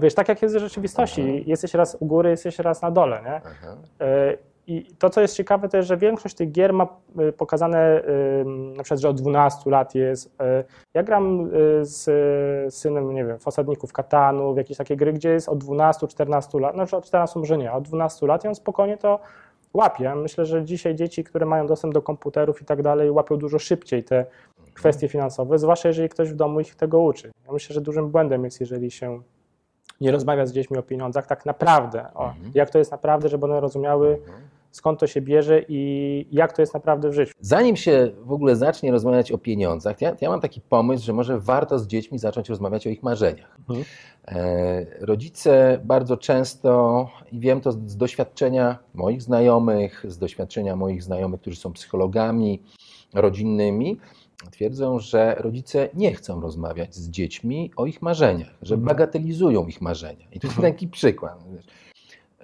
wiesz, 0.00 0.14
tak 0.14 0.28
jak 0.28 0.42
jest 0.42 0.56
w 0.56 0.58
rzeczywistości, 0.58 1.44
jesteś 1.46 1.74
raz 1.74 1.96
u 2.00 2.06
góry, 2.06 2.30
jesteś 2.30 2.58
raz 2.58 2.82
na 2.82 2.90
dole. 2.90 3.22
Nie? 3.22 3.40
I 4.66 4.84
to, 4.98 5.10
co 5.10 5.20
jest 5.20 5.36
ciekawe, 5.36 5.68
to 5.68 5.76
jest, 5.76 5.88
że 5.88 5.96
większość 5.96 6.34
tych 6.34 6.52
gier 6.52 6.72
ma 6.72 6.86
e, 7.18 7.32
pokazane, 7.32 8.02
na 8.76 8.82
przykład, 8.82 9.00
że 9.00 9.08
od 9.08 9.20
12 9.20 9.70
lat 9.70 9.94
jest. 9.94 10.34
e, 10.40 10.64
Ja 10.94 11.02
gram 11.02 11.40
e, 11.80 11.84
z 11.84 12.74
synem, 12.74 13.14
nie 13.14 13.24
wiem, 13.24 13.38
w 13.38 13.48
Osadników 13.48 13.92
Katanu, 13.92 14.54
w 14.54 14.56
jakieś 14.56 14.76
takie 14.76 14.96
gry, 14.96 15.12
gdzie 15.12 15.28
jest 15.30 15.48
od 15.48 15.64
12-14 15.64 16.60
lat, 16.60 16.76
no, 16.76 16.86
że 16.86 16.96
od 16.96 17.04
14 17.06 17.38
może 17.40 17.58
nie, 17.58 17.72
od 17.72 17.84
12 17.84 18.26
lat 18.26 18.44
i 18.44 18.48
on 18.48 18.54
spokojnie 18.54 18.96
to 18.96 19.18
łapie. 19.74 20.14
Myślę, 20.14 20.46
że 20.46 20.64
dzisiaj 20.64 20.94
dzieci, 20.94 21.24
które 21.24 21.46
mają 21.46 21.66
dostęp 21.66 21.94
do 21.94 22.02
komputerów 22.02 22.62
i 22.62 22.64
tak 22.64 22.82
dalej, 22.82 23.10
łapią 23.10 23.36
dużo 23.36 23.58
szybciej 23.58 24.04
te 24.04 24.26
kwestie 24.74 25.08
finansowe, 25.08 25.58
zwłaszcza 25.58 25.88
jeżeli 25.88 26.08
ktoś 26.08 26.30
w 26.32 26.34
domu 26.36 26.60
ich 26.60 26.74
tego 26.74 27.00
uczy. 27.00 27.30
Ja 27.46 27.52
myślę, 27.52 27.74
że 27.74 27.80
dużym 27.80 28.08
błędem 28.10 28.44
jest, 28.44 28.60
jeżeli 28.60 28.90
się 28.90 29.20
nie 30.00 30.10
rozmawia 30.12 30.46
z 30.46 30.52
dziećmi 30.52 30.78
o 30.78 30.82
pieniądzach 30.82 31.26
tak 31.26 31.46
naprawdę, 31.46 32.06
o, 32.14 32.24
Mhm. 32.28 32.50
jak 32.54 32.70
to 32.70 32.78
jest 32.78 32.92
naprawdę, 32.92 33.28
żeby 33.28 33.44
one 33.46 33.60
rozumiały, 33.60 34.18
skąd 34.74 35.00
to 35.00 35.06
się 35.06 35.20
bierze 35.20 35.62
i 35.68 36.26
jak 36.32 36.52
to 36.52 36.62
jest 36.62 36.74
naprawdę 36.74 37.10
w 37.10 37.12
życiu. 37.12 37.32
Zanim 37.40 37.76
się 37.76 38.10
w 38.20 38.32
ogóle 38.32 38.56
zacznie 38.56 38.92
rozmawiać 38.92 39.32
o 39.32 39.38
pieniądzach, 39.38 40.00
ja, 40.00 40.16
ja 40.20 40.30
mam 40.30 40.40
taki 40.40 40.60
pomysł, 40.60 41.04
że 41.04 41.12
może 41.12 41.40
warto 41.40 41.78
z 41.78 41.86
dziećmi 41.86 42.18
zacząć 42.18 42.48
rozmawiać 42.48 42.86
o 42.86 42.90
ich 42.90 43.02
marzeniach. 43.02 43.56
Mhm. 43.68 43.84
E, 44.28 44.86
rodzice 45.00 45.80
bardzo 45.84 46.16
często, 46.16 47.08
i 47.32 47.40
wiem 47.40 47.60
to 47.60 47.72
z, 47.72 47.78
z 47.86 47.96
doświadczenia 47.96 48.78
moich 48.94 49.22
znajomych, 49.22 50.04
z 50.08 50.18
doświadczenia 50.18 50.76
moich 50.76 51.02
znajomych, 51.02 51.40
którzy 51.40 51.56
są 51.56 51.72
psychologami 51.72 52.62
rodzinnymi, 53.14 53.98
twierdzą, 54.50 54.98
że 54.98 55.34
rodzice 55.38 55.88
nie 55.94 56.14
chcą 56.14 56.40
rozmawiać 56.40 56.94
z 56.94 57.10
dziećmi 57.10 57.70
o 57.76 57.86
ich 57.86 58.02
marzeniach, 58.02 58.54
że 58.62 58.74
Mhm. 58.74 58.88
bagatelizują 58.88 59.66
ich 59.66 59.80
marzenia. 59.80 60.26
I 60.32 60.40
tu 60.40 60.46
jest 60.46 60.56
Mhm. 60.58 60.72
taki 60.72 60.88
przykład. 60.88 61.44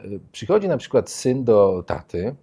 E, 0.04 0.18
Przychodzi 0.32 0.68
na 0.68 0.76
przykład 0.76 1.10
syn 1.10 1.44
do 1.44 1.84
taty, 1.86 2.34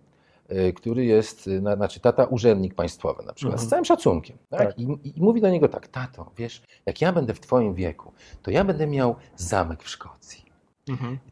y, 0.52 0.74
który 0.74 1.06
jest, 1.06 1.48
na, 1.62 1.76
znaczy 1.76 2.00
tata 2.00 2.26
urzędnik 2.26 2.74
państwowy 2.76 3.24
na 3.26 3.34
przykład, 3.34 3.54
Mhm. 3.54 3.68
z 3.68 3.70
całym 3.70 3.86
szacunkiem. 3.86 4.38
Tak? 4.50 4.60
Tak. 4.60 4.80
I, 4.80 4.84
I 5.04 5.14
mówi 5.22 5.42
do 5.42 5.50
niego 5.50 5.68
tak, 5.68 5.88
tato, 5.88 6.32
wiesz, 6.38 6.62
jak 6.86 7.02
ja 7.02 7.14
będę 7.14 7.34
w 7.34 7.40
twoim 7.40 7.74
wieku, 7.74 8.12
to 8.42 8.52
ja 8.52 8.64
będę 8.64 8.88
miał 8.88 9.16
zamek 9.36 9.84
w 9.84 9.90
Szkocji. 9.90 10.48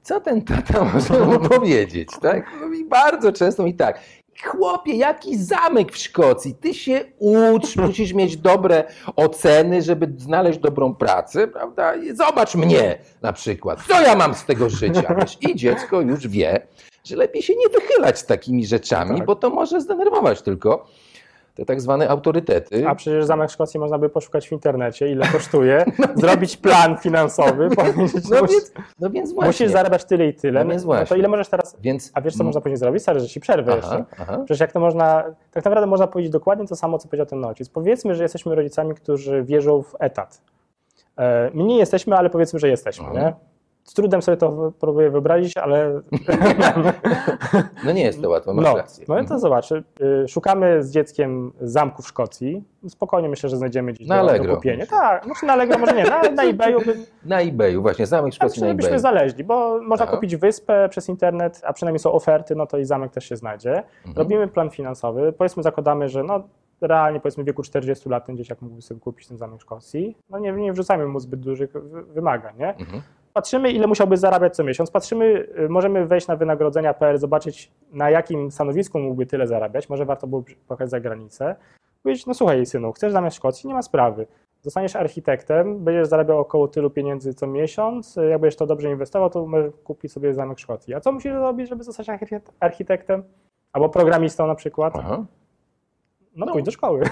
Co 0.02 0.20
ten 0.22 0.42
tata 0.42 0.84
może 0.94 1.20
mu 1.26 1.40
powiedzieć, 1.50 2.10
tak? 2.22 2.46
Mówi 2.62 2.86
bardzo 2.86 3.32
często 3.32 3.64
mi 3.64 3.74
tak, 3.74 4.00
chłopie, 4.44 4.94
jaki 4.96 5.38
zamek 5.38 5.92
w 5.92 5.98
Szkocji? 5.98 6.56
Ty 6.56 6.74
się 6.74 7.02
ucz, 7.20 7.76
musisz 7.88 8.14
mieć 8.14 8.38
dobre 8.38 8.84
oceny, 9.16 9.82
żeby 9.82 10.14
znaleźć 10.18 10.60
dobrą 10.60 10.96
pracę, 10.96 11.48
prawda? 11.48 11.96
I 11.96 12.16
Zobacz 12.16 12.56
mnie 12.56 12.98
na 13.22 13.34
przykład, 13.34 13.80
co 13.88 14.02
ja 14.02 14.16
mam 14.16 14.34
z 14.36 14.46
tego 14.46 14.70
życia? 14.70 15.16
Wiesz, 15.22 15.38
I 15.42 15.56
dziecko 15.56 16.02
już 16.02 16.28
wie, 16.28 16.68
że 17.04 17.16
lepiej 17.16 17.42
się 17.42 17.54
nie 17.56 17.70
wychylać 17.70 18.20
z 18.20 18.26
takimi 18.26 18.66
rzeczami, 18.66 19.18
Tak. 19.18 19.26
bo 19.26 19.36
to 19.36 19.50
może 19.50 19.82
zdenerwować 19.82 20.42
tylko 20.42 20.86
te 21.56 21.66
tak 21.66 21.82
zwane 21.82 22.10
autorytety. 22.10 22.88
A 22.88 22.96
przecież 22.96 23.26
zamek 23.26 23.50
Szkocji 23.52 23.80
można 23.80 23.98
by 23.98 24.10
poszukać 24.10 24.48
w 24.50 24.52
internecie, 24.52 25.12
ile 25.12 25.28
kosztuje, 25.28 25.86
zrobić 26.16 26.58
plan 26.58 26.98
finansowy, 26.98 27.70
powiedzieć, 27.76 28.30
No 28.30 28.38
więc, 28.48 28.72
no 29.00 29.10
więc 29.10 29.34
właśnie. 29.34 29.48
musisz 29.50 29.72
zarabiać 29.72 30.06
tyle 30.06 30.28
i 30.28 30.34
tyle. 30.34 30.64
No 30.64 30.70
więc 30.70 30.82
to 30.82 30.86
właśnie. 30.86 31.18
ile 31.18 31.28
możesz 31.28 31.48
teraz... 31.50 31.78
Więc, 31.82 32.12
A 32.14 32.22
wiesz, 32.22 32.34
co 32.38 32.44
można 32.44 32.62
później 32.62 32.78
zrobić? 32.78 33.02
Stary, 33.04 33.20
że 33.20 33.28
ci 33.28 33.40
przerwę 33.40 33.76
jeszcze. 33.76 33.92
aha, 33.92 34.06
aha. 34.20 34.38
Przecież 34.46 34.60
jak 34.60 34.72
to 34.72 34.80
można, 34.80 35.24
tak 35.52 35.66
naprawdę 35.66 35.88
można 35.88 36.08
powiedzieć 36.08 36.32
dokładnie 36.32 36.68
to 36.68 36.76
samo, 36.76 36.98
co 36.98 37.08
powiedział 37.08 37.26
ten 37.26 37.46
ojciec. 37.46 37.70
Powiedzmy, 37.70 38.16
że 38.16 38.24
jesteśmy 38.24 38.56
rodzicami, 38.56 38.96
którzy 38.96 39.44
wierzą 39.44 39.82
w 39.84 39.96
etat. 40.00 40.42
E, 41.18 41.52
My 41.54 41.64
nie 41.64 41.78
jesteśmy, 41.78 42.16
ale 42.16 42.30
powiedzmy, 42.30 42.60
że 42.60 42.68
jesteśmy, 42.70 43.08
Mhm. 43.08 43.26
nie? 43.26 43.34
Z 43.86 43.94
trudem 43.94 44.22
sobie 44.22 44.38
to 44.38 44.74
próbuję 44.80 45.10
wyobrazić, 45.10 45.58
ale 45.58 46.02
No 47.86 47.92
nie 47.92 48.02
jest 48.04 48.22
to 48.22 48.30
łatwe, 48.30 48.54
masz 48.54 48.66
no, 48.66 48.78
rację. 48.78 49.06
no 49.08 49.26
to 49.26 49.40
zobacz, 49.40 49.72
y, 49.72 49.84
szukamy 50.28 50.84
z 50.84 50.92
dzieckiem 50.92 51.52
zamku 51.62 52.02
w 52.02 52.08
Szkocji. 52.08 52.64
Spokojnie 52.88 53.30
myślę, 53.30 53.50
że 53.50 53.58
znajdziemy 53.58 53.94
gdzieś 53.94 54.08
Na 54.08 54.26
do, 54.26 54.44
do 54.44 54.56
kupienia. 54.56 54.86
Tak, 54.86 55.26
znaczy 55.26 55.46
na 55.46 55.54
Allegro 55.54 55.78
może 55.78 55.94
nie, 55.96 56.04
na, 56.04 56.22
na 56.22 56.44
eBayu 56.52 56.80
by, 56.86 56.96
Na 57.26 57.42
eBayu, 57.42 57.82
właśnie, 57.82 58.06
zamek 58.06 58.26
tak, 58.32 58.36
Szkocji 58.36 58.62
na 58.62 58.68
żebyśmy 58.68 58.90
eBayu. 58.90 59.02
zaleźli, 59.02 59.44
bo 59.44 59.80
można 59.82 60.06
Aha. 60.06 60.16
kupić 60.16 60.36
wyspę 60.36 60.90
przez 60.90 61.10
internet, 61.10 61.62
a 61.66 61.74
przynajmniej 61.74 62.00
są 62.00 62.12
oferty, 62.12 62.56
no 62.56 62.68
to 62.68 62.78
i 62.78 62.86
zamek 62.86 63.12
też 63.12 63.26
się 63.30 63.36
znajdzie. 63.36 63.78
Mhm. 63.98 64.16
Robimy 64.18 64.48
plan 64.48 64.70
finansowy, 64.70 65.34
powiedzmy 65.34 65.64
zakładamy, 65.64 66.10
że 66.10 66.24
no 66.24 66.44
realnie 66.82 67.20
powiedzmy 67.20 67.44
w 67.44 67.48
wieku 67.48 67.64
40 67.64 68.10
lat 68.10 68.26
ten 68.26 68.38
dzieciak 68.38 68.62
mógłby 68.62 68.82
sobie 68.82 69.00
kupić 69.00 69.28
ten 69.28 69.38
zamek 69.38 69.60
w 69.60 69.62
Szkocji. 69.62 70.18
No 70.30 70.40
nie, 70.40 70.52
nie 70.52 70.74
wrzucamy 70.74 71.06
mu 71.06 71.20
zbyt 71.20 71.40
dużych 71.40 71.72
wy- 71.74 72.04
wymagań, 72.04 72.54
nie? 72.60 72.76
Mhm. 72.76 73.02
Patrzymy, 73.36 73.72
ile 73.72 73.88
musiałby 73.88 74.18
zarabiać 74.18 74.56
co 74.56 74.64
miesiąc, 74.64 74.92
patrzymy, 74.92 75.48
y, 75.60 75.70
możemy 75.70 76.06
wejść 76.06 76.28
na 76.28 76.36
wynagrodzenia.pl, 76.36 77.18
zobaczyć 77.18 77.72
na 77.92 78.10
jakim 78.10 78.52
stanowisku 78.52 79.00
mógłby 79.00 79.26
tyle 79.26 79.48
zarabiać, 79.48 79.90
może 79.90 80.06
warto 80.06 80.28
byłoby 80.28 80.52
pojechać 80.68 80.90
za 80.90 81.00
granicę. 81.00 81.56
Powiedzieć, 82.04 82.26
no 82.26 82.34
słuchaj 82.34 82.66
synu, 82.66 82.92
chcesz 82.94 83.12
zamiast 83.12 83.38
Szkocji, 83.38 83.68
nie 83.68 83.74
ma 83.74 83.82
sprawy. 83.82 84.28
Zostaniesz 84.62 84.96
architektem, 84.96 85.84
będziesz 85.84 86.08
zarabiał 86.08 86.40
około 86.40 86.68
tylu 86.68 86.90
pieniędzy 86.90 87.34
co 87.34 87.48
miesiąc, 87.48 88.16
jak 88.30 88.42
będziesz 88.42 88.58
to 88.58 88.66
dobrze 88.66 88.92
inwestował, 88.92 89.30
to 89.30 89.46
możesz 89.46 89.74
kupić 89.84 90.12
sobie 90.12 90.34
zamek 90.34 90.60
Szkocji. 90.60 90.94
A 90.94 91.00
co 91.00 91.12
musisz 91.12 91.34
zrobić, 91.34 91.70
żeby 91.70 91.84
zostać 91.84 92.08
architekt- 92.10 92.52
architektem? 92.60 93.24
Albo 93.74 93.90
programistą 93.90 94.48
na 94.48 94.56
przykład? 94.56 94.94
Aha. 94.98 95.26
No, 96.36 96.46
No. 96.46 96.52
pójdź 96.54 96.66
do 96.66 96.72
szkoły. 96.72 97.04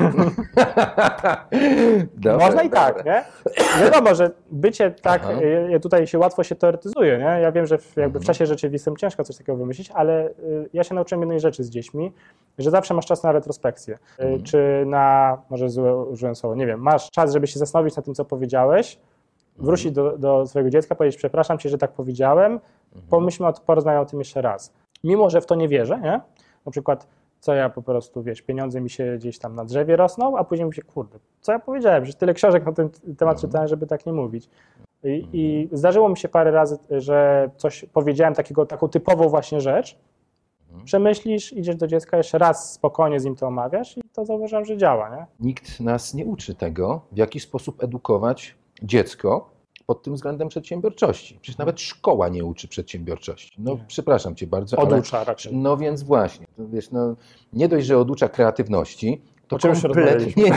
Dobra, 2.18 2.38
Można 2.46 2.62
i 2.64 2.70
dobra. 2.70 2.94
tak, 2.94 3.06
nie? 3.06 3.24
Wiadomo, 3.84 4.16
że 4.16 4.32
bycie 4.52 4.92
tak, 4.92 5.22
Aha. 5.24 5.34
y, 5.76 5.80
tutaj 5.80 6.08
się 6.08 6.20
łatwo 6.20 6.44
się 6.44 6.56
teoretyzuje, 6.56 7.18
nie? 7.18 7.24
Ja 7.42 7.52
wiem, 7.52 7.66
że 7.66 7.78
w, 7.78 7.96
jakby 7.98 8.20
w 8.20 8.22
Mhm. 8.22 8.26
czasie 8.26 8.46
rzeczywistym 8.46 8.98
ciężko 8.98 9.24
coś 9.24 9.38
takiego 9.38 9.58
wymyślić, 9.58 9.92
ale 9.92 10.28
y, 10.30 10.70
ja 10.74 10.84
się 10.84 10.96
nauczyłem 10.96 11.22
jednej 11.22 11.40
rzeczy 11.40 11.64
z 11.64 11.70
dziećmi, 11.70 12.12
że 12.58 12.72
zawsze 12.72 12.94
masz 12.94 13.06
czas 13.06 13.24
na 13.24 13.32
retrospekcję. 13.32 13.94
Y, 13.94 14.24
Mhm. 14.24 14.44
Czy 14.44 14.84
na, 14.86 15.38
może 15.50 15.70
złe 15.70 15.98
użyłem 15.98 16.36
słowo, 16.36 16.56
nie 16.56 16.66
wiem, 16.68 16.80
masz 16.80 17.12
czas, 17.12 17.34
żeby 17.34 17.48
się 17.48 17.60
zastanowić 17.60 17.96
nad 17.96 18.06
tym, 18.06 18.14
co 18.16 18.26
powiedziałeś, 18.26 19.00
wrócić 19.58 19.92
do, 19.92 20.18
do 20.18 20.46
swojego 20.48 20.70
dziecka, 20.70 20.96
powiedzieć, 20.96 21.18
przepraszam 21.18 21.58
cię, 21.58 21.70
że 21.70 21.78
tak 21.78 21.92
powiedziałem, 21.92 22.52
Mhm. 22.52 23.10
pomyślmy, 23.10 23.50
porozmawiamy 23.66 24.02
o 24.04 24.06
tym 24.06 24.20
jeszcze 24.20 24.42
raz. 24.42 24.74
Mimo, 25.04 25.30
że 25.30 25.42
w 25.42 25.46
to 25.46 25.56
nie 25.56 25.68
wierzę, 25.68 26.00
nie? 26.04 26.22
Na 26.66 26.72
przykład, 26.72 27.08
co 27.44 27.54
ja 27.54 27.70
po 27.70 27.82
prostu, 27.82 28.24
wiesz, 28.24 28.42
pieniądze 28.42 28.82
mi 28.82 28.90
się 28.90 29.16
gdzieś 29.18 29.40
tam 29.40 29.56
na 29.56 29.66
drzewie 29.66 29.96
rosną, 29.96 30.38
a 30.38 30.44
później 30.44 30.68
mi 30.68 30.74
się, 30.74 30.82
kurde, 30.82 31.20
co 31.42 31.52
ja 31.52 31.60
powiedziałem, 31.60 32.06
że 32.06 32.14
tyle 32.14 32.34
książek 32.34 32.66
na 32.66 32.72
ten 32.72 32.90
temat 32.90 33.22
Mhm. 33.22 33.38
czytałem, 33.38 33.68
żeby 33.68 33.88
tak 33.88 34.06
nie 34.06 34.14
mówić. 34.14 34.50
I, 35.04 35.28
I 35.34 35.70
zdarzyło 35.78 36.10
mi 36.10 36.18
się 36.18 36.30
parę 36.30 36.52
razy, 36.52 36.78
że 36.90 37.50
coś 37.58 37.86
powiedziałem, 37.94 38.34
takiego, 38.34 38.66
taką 38.66 38.90
typową 38.90 39.30
właśnie 39.30 39.62
rzecz, 39.62 39.98
Mhm. 40.68 40.86
przemyślisz, 40.86 41.54
idziesz 41.54 41.76
do 41.76 41.88
dziecka, 41.88 42.18
jeszcze 42.18 42.38
raz 42.38 42.74
spokojnie 42.74 43.20
z 43.20 43.26
nim 43.26 43.36
to 43.36 43.48
omawiasz 43.48 43.98
i 43.98 44.02
to 44.14 44.26
zauważyłem, 44.26 44.66
że 44.66 44.78
działa, 44.78 45.10
nie? 45.16 45.26
Nikt 45.40 45.80
nas 45.80 46.14
nie 46.14 46.26
uczy 46.26 46.56
tego, 46.56 47.02
w 47.12 47.18
jaki 47.18 47.40
sposób 47.40 47.84
edukować 47.84 48.56
dziecko 48.84 49.50
pod 49.86 50.04
tym 50.04 50.16
względem 50.16 50.50
przedsiębiorczości. 50.50 51.38
Przecież 51.42 51.58
nawet 51.58 51.82
szkoła 51.82 52.30
nie 52.30 52.46
uczy 52.46 52.68
przedsiębiorczości. 52.68 53.56
No, 53.58 53.72
Nie. 53.72 53.86
przepraszam 53.88 54.36
cię 54.36 54.48
bardzo, 54.48 54.80
ale 54.80 54.90
Oducza 54.90 55.24
raczej. 55.24 55.56
No 55.56 55.78
więc 55.78 56.04
właśnie, 56.04 56.48
wiesz, 56.60 56.92
no, 56.92 57.16
nie 57.54 57.68
dość, 57.68 57.88
że 57.88 57.98
oducza 57.98 58.30
kreatywności, 58.30 59.22
to 59.48 59.58
kompletnie 59.60 60.44
nie 60.44 60.54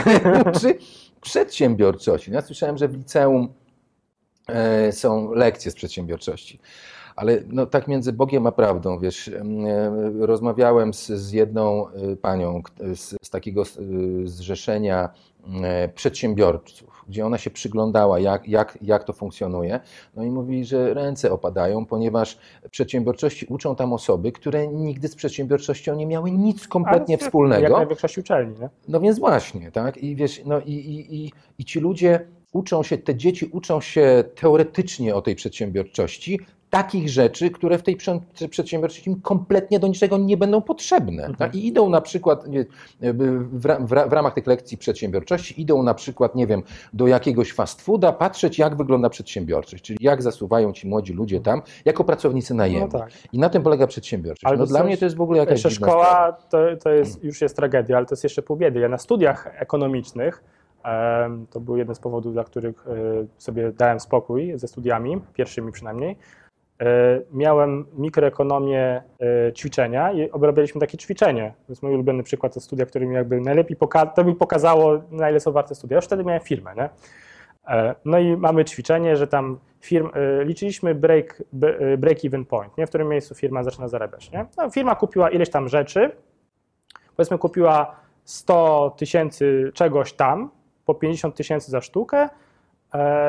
uczy 0.51 0.77
przedsiębiorczości. 1.21 2.31
Ja 2.31 2.41
słyszałem, 2.41 2.77
że 2.77 2.87
w 2.87 2.97
liceum 2.97 3.53
e, 4.47 4.91
są 4.91 5.31
lekcje 5.31 5.71
z 5.71 5.75
przedsiębiorczości. 5.75 6.59
Ale 7.15 7.43
no, 7.47 7.65
tak 7.65 7.87
między 7.87 8.13
Bogiem 8.13 8.47
a 8.47 8.51
prawdą, 8.51 8.99
wiesz, 8.99 9.27
e, 9.27 9.43
rozmawiałem 10.19 10.93
z, 10.93 11.07
z 11.07 11.31
jedną 11.31 11.87
e, 11.87 12.15
panią 12.15 12.61
z, 12.93 13.15
z 13.23 13.29
takiego 13.29 13.63
zrzeszenia 14.23 15.09
przedsiębiorców, 15.95 17.03
gdzie 17.07 17.25
ona 17.25 17.37
się 17.37 17.49
przyglądała, 17.49 18.19
jak, 18.19 18.47
jak, 18.47 18.77
jak 18.81 19.03
to 19.03 19.13
funkcjonuje. 19.13 19.79
No 20.15 20.23
i 20.23 20.31
mówi, 20.31 20.65
że 20.65 20.93
ręce 20.93 21.31
opadają, 21.31 21.85
ponieważ 21.85 22.37
przedsiębiorczości 22.71 23.45
uczą 23.49 23.75
tam 23.75 23.93
osoby, 23.93 24.31
które 24.31 24.67
nigdy 24.67 25.07
z 25.07 25.15
przedsiębiorczością 25.15 25.95
nie 25.95 26.05
miały 26.05 26.31
nic 26.31 26.67
kompletnie 26.67 27.15
Ale 27.15 27.21
Jak 27.21 27.21
wspólnego. 27.21 27.79
na 27.79 27.85
większości 27.85 28.19
uczelni, 28.19 28.59
nie? 28.59 28.69
No 28.87 28.99
więc 28.99 29.19
właśnie, 29.19 29.71
tak? 29.71 29.97
I 29.97 30.15
wiesz, 30.15 30.41
no 30.45 30.59
i, 30.59 30.71
i, 30.71 31.25
i, 31.25 31.31
i 31.57 31.65
ci 31.65 31.79
ludzie 31.79 32.27
uczą 32.51 32.83
się, 32.83 32.97
te 32.97 33.15
dzieci 33.15 33.45
uczą 33.45 33.81
się 33.81 34.23
teoretycznie 34.35 35.15
o 35.15 35.21
tej 35.21 35.35
przedsiębiorczości, 35.35 36.39
takich 36.77 37.09
rzeczy, 37.09 37.49
które 37.49 37.77
w 37.77 37.83
tej 37.83 37.95
prze- 37.95 38.19
przedsiębiorczości 38.49 39.15
kompletnie 39.21 39.79
do 39.79 39.87
niczego 39.87 40.17
nie 40.17 40.37
będą 40.37 40.61
potrzebne. 40.61 41.23
Mhm. 41.23 41.35
Tak? 41.35 41.55
I 41.55 41.67
idą 41.67 41.89
na 41.89 42.01
przykład 42.01 42.47
nie, 42.47 42.65
w, 43.01 43.47
w, 43.51 43.87
w 44.09 44.13
ramach 44.13 44.33
tych 44.33 44.47
lekcji 44.47 44.77
przedsiębiorczości, 44.77 45.61
idą 45.61 45.83
na 45.83 45.93
przykład, 45.93 46.35
nie 46.35 46.47
wiem, 46.47 46.63
do 46.93 47.07
jakiegoś 47.07 47.53
fast 47.53 47.81
fooda, 47.81 48.11
patrzeć 48.11 48.59
jak 48.59 48.75
wygląda 48.75 49.09
przedsiębiorczość, 49.09 49.83
czyli 49.83 49.99
jak 50.01 50.21
zasuwają 50.21 50.73
ci 50.73 50.87
młodzi 50.87 51.13
ludzie 51.13 51.39
tam 51.39 51.61
jako 51.85 52.03
pracownicy 52.03 52.53
najemni. 52.53 52.89
No 52.93 52.99
tak. 52.99 53.11
I 53.33 53.39
na 53.39 53.49
tym 53.49 53.63
polega 53.63 53.87
przedsiębiorczość. 53.87 54.45
Ale 54.45 54.57
no 54.57 54.65
dla 54.65 54.83
mnie 54.83 54.97
to 54.97 55.05
jest 55.05 55.17
w 55.17 55.21
ogóle 55.21 55.39
jakaś 55.39 55.63
Jeszcze 55.63 55.71
szkoła 55.71 56.37
to, 56.49 56.57
to 56.83 56.89
jest, 56.89 57.23
już 57.23 57.41
jest 57.41 57.55
tragedia, 57.55 57.97
ale 57.97 58.05
to 58.05 58.13
jest 58.13 58.23
jeszcze 58.23 58.41
pół 58.41 58.57
biedy. 58.57 58.79
Ja 58.79 58.89
na 58.89 58.97
studiach 58.97 59.61
ekonomicznych, 59.61 60.43
to 61.49 61.59
był 61.59 61.77
jeden 61.77 61.95
z 61.95 61.99
powodów, 61.99 62.33
dla 62.33 62.43
których 62.43 62.87
e, 62.87 62.91
sobie 63.37 63.71
dałem 63.71 63.99
spokój 63.99 64.51
ze 64.55 64.67
studiami, 64.67 65.21
pierwszymi 65.33 65.71
przynajmniej, 65.71 66.11
e, 66.11 66.46
miałem 67.31 67.85
mikroekonomię 67.93 69.03
e, 69.47 69.53
ćwiczenia 69.53 70.11
i 70.11 70.31
obrabialiśmy 70.31 70.81
takie 70.81 70.97
ćwiczenie. 70.97 71.53
To 71.67 71.71
jest 71.71 71.83
mój 71.83 71.93
ulubiony 71.93 72.23
przykład 72.23 72.53
to 72.53 72.59
studia, 72.59 72.85
który 72.85 73.05
mi 73.07 73.15
jakby 73.15 73.41
najlepiej 73.41 73.77
poka- 73.77 74.13
to 74.13 74.23
mi 74.23 74.35
pokazało, 74.35 75.01
na 75.11 75.29
ile 75.29 75.39
są 75.39 75.51
warte 75.51 75.75
studia. 75.75 75.95
Już 75.95 76.05
wtedy 76.05 76.23
miałem 76.23 76.41
firmę, 76.41 76.75
nie? 76.75 76.89
E, 77.67 77.95
No 78.05 78.19
i 78.19 78.37
mamy 78.37 78.65
ćwiczenie, 78.65 79.17
że 79.17 79.27
tam 79.27 79.59
firm, 79.79 80.09
e, 80.13 80.45
liczyliśmy 80.45 80.95
break, 80.95 81.43
b- 81.53 81.79
e, 81.79 81.97
break-even 81.97 82.45
point, 82.45 82.77
nie? 82.77 82.85
w 82.85 82.89
którym 82.89 83.07
miejscu 83.07 83.35
firma 83.35 83.63
zaczyna 83.63 83.87
zarabiać. 83.87 84.31
Nie? 84.31 84.45
No, 84.57 84.69
firma 84.69 84.95
kupiła 84.95 85.29
ileś 85.29 85.49
tam 85.49 85.67
rzeczy, 85.69 86.11
powiedzmy 87.15 87.37
kupiła 87.37 87.95
100 88.23 88.95
tysięcy 88.97 89.71
czegoś 89.73 90.13
tam, 90.13 90.49
po 90.85 90.95
50 90.95 91.35
tysięcy 91.35 91.71
za 91.71 91.81
sztukę, 91.81 92.17
e, 92.17 92.29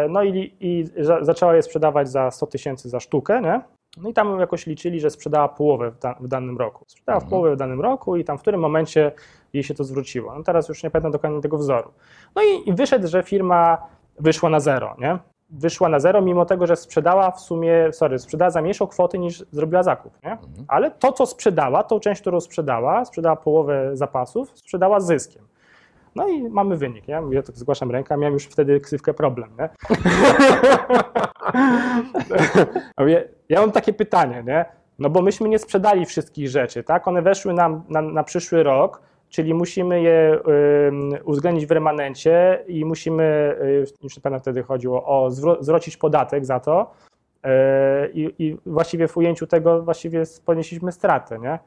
no 0.09 0.23
i, 0.23 0.57
i 0.61 0.85
za, 1.05 1.25
zaczęła 1.25 1.57
je 1.57 1.63
sprzedawać 1.63 2.09
za 2.11 2.31
100 2.31 2.47
tysięcy 2.47 2.89
za 2.89 3.01
sztukę, 3.01 3.41
nie? 3.41 3.61
No 4.03 4.09
i 4.09 4.15
tam 4.15 4.41
jakoś 4.41 4.67
liczyli, 4.67 5.01
że 5.01 5.11
sprzedała 5.11 5.49
połowę 5.49 5.91
w, 5.91 5.99
da, 5.99 6.15
w 6.21 6.29
danym 6.29 6.59
roku. 6.59 6.85
Sprzedała 6.87 7.21
w 7.21 7.23
Mhm. 7.23 7.31
połowę 7.31 7.55
w 7.55 7.59
danym 7.59 7.81
roku 7.81 8.17
i 8.17 8.25
tam 8.25 8.39
w 8.39 8.41
którym 8.41 8.61
momencie 8.61 9.13
jej 9.53 9.63
się 9.65 9.75
to 9.75 9.85
zwróciło. 9.85 10.35
No 10.35 10.43
teraz 10.43 10.69
już 10.69 10.83
nie 10.83 10.91
pamiętam 10.91 11.13
dokładnie 11.13 11.41
tego 11.41 11.59
wzoru. 11.59 11.91
No 12.37 12.43
i, 12.43 12.69
i 12.69 12.73
wyszedł, 12.73 13.09
że 13.09 13.23
firma 13.23 13.79
wyszła 14.21 14.51
na 14.51 14.61
zero, 14.61 14.97
nie? 14.99 15.19
Wyszła 15.51 15.89
na 15.89 16.01
zero, 16.01 16.23
mimo 16.23 16.45
tego, 16.45 16.67
że 16.67 16.77
sprzedała 16.77 17.31
w 17.31 17.41
sumie, 17.41 17.93
sorry, 17.93 18.19
sprzedała 18.19 18.51
za 18.51 18.63
mniejszą 18.63 18.87
kwotę 18.87 19.19
niż 19.19 19.45
zrobiła 19.51 19.83
zakup, 19.83 20.13
nie? 20.25 20.33
Mhm. 20.33 20.65
Ale 20.69 20.91
to, 20.91 21.13
co 21.13 21.27
sprzedała, 21.27 21.83
tą 21.83 22.01
część, 22.01 22.21
którą 22.21 22.41
sprzedała, 22.41 23.05
sprzedała 23.05 23.37
połowę 23.37 23.91
zapasów, 23.97 24.59
sprzedała 24.59 25.01
z 25.01 25.07
zyskiem. 25.07 25.49
No 26.15 26.29
i 26.29 26.43
mamy 26.43 26.77
wynik, 26.77 27.09
nie? 27.09 27.23
Ja 27.31 27.43
tak 27.43 27.57
zgłaszam 27.57 27.91
rękę, 27.91 28.17
miałem 28.17 28.35
już 28.35 28.45
wtedy 28.45 28.81
ksywkę 28.81 29.15
problem, 29.15 29.51
nie? 29.59 29.69
Ja 33.49 33.61
mam 33.61 33.73
takie 33.73 33.93
pytanie, 33.93 34.43
nie? 34.47 34.65
No 34.99 35.11
bo 35.11 35.23
myśmy 35.23 35.49
nie 35.49 35.59
sprzedali 35.59 36.07
wszystkich 36.07 36.49
rzeczy, 36.49 36.83
tak? 36.83 37.09
One 37.09 37.23
weszły 37.23 37.55
nam 37.55 37.83
na, 37.89 38.03
na 38.03 38.25
przyszły 38.25 38.63
rok, 38.63 39.03
czyli 39.29 39.55
musimy 39.55 40.03
je 40.03 40.39
uwzględnić 41.25 41.67
w 41.67 41.71
remanencie 41.71 42.65
i 42.67 42.85
musimy, 42.85 43.57
y, 43.63 43.85
już 44.03 44.17
nie 44.17 44.23
pamiętam 44.23 44.41
wtedy 44.41 44.63
chodziło, 44.63 45.05
o 45.07 45.29
zwro- 45.29 45.57
zwrócić 45.61 45.97
podatek 45.97 46.45
za 46.45 46.61
to 46.61 46.91
i, 48.15 48.35
i 48.39 48.57
właściwie 48.67 49.09
w 49.09 49.17
ujęciu 49.17 49.47
tego 49.47 49.83
właściwie 49.83 50.23
ponieśliśmy 50.45 50.93
stratę, 50.93 51.39
nie? 51.39 51.59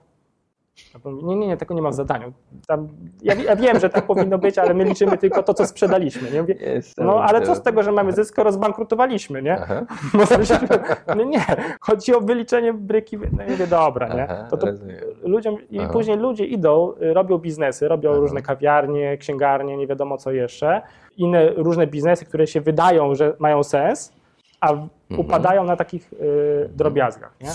Mówi, 1.05 1.25
Nie, 1.25 1.35
nie, 1.35 1.47
nie, 1.47 1.57
tego 1.57 1.73
nie 1.73 1.81
ma 1.81 1.89
w 1.89 1.93
zadaniu. 1.93 2.33
Tam, 2.67 2.87
ja, 3.21 3.33
ja 3.33 3.55
wiem, 3.55 3.79
że 3.79 3.89
tak 3.89 4.05
powinno 4.05 4.37
być, 4.37 4.57
ale 4.57 4.73
my 4.73 4.83
liczymy 4.83 5.17
tylko 5.17 5.43
to, 5.43 5.53
co 5.53 5.65
sprzedaliśmy. 5.67 6.31
Nie? 6.31 6.41
Mówię, 6.41 6.55
no 6.97 7.23
ale 7.23 7.41
co 7.41 7.55
z 7.55 7.61
tego, 7.61 7.83
że 7.83 7.91
mamy 7.91 8.11
zysk, 8.11 8.33
skoro 8.33 8.51
zbankrutowaliśmy, 8.51 9.41
nie? 9.41 9.57
No 11.15 11.23
nie, 11.23 11.45
chodzi 11.81 12.15
o 12.15 12.21
wyliczenie 12.21 12.73
bryki. 12.73 13.17
No 13.17 13.43
i 13.43 13.51
mówię, 13.51 13.67
dobra, 13.67 14.07
nie? 14.07 14.27
To, 14.49 14.57
to 14.57 14.67
ludziom, 15.23 15.57
I 15.69 15.79
Aha. 15.79 15.89
później 15.93 16.17
ludzie 16.17 16.45
idą, 16.45 16.93
y, 17.01 17.13
robią 17.13 17.37
biznesy, 17.37 17.87
robią 17.87 18.09
Aha. 18.11 18.19
różne 18.19 18.41
kawiarnie, 18.41 19.17
księgarnie, 19.17 19.77
nie 19.77 19.87
wiadomo 19.87 20.17
co 20.17 20.31
jeszcze, 20.31 20.81
inne 21.17 21.49
różne 21.49 21.87
biznesy, 21.87 22.25
które 22.25 22.47
się 22.47 22.61
wydają, 22.61 23.15
że 23.15 23.33
mają 23.39 23.63
sens, 23.63 24.13
a 24.61 24.71
Mhm. 24.71 24.89
upadają 25.27 25.63
na 25.63 25.75
takich 25.75 26.13
y, 26.13 26.69
drobiazgach, 26.75 27.31
nie? 27.41 27.49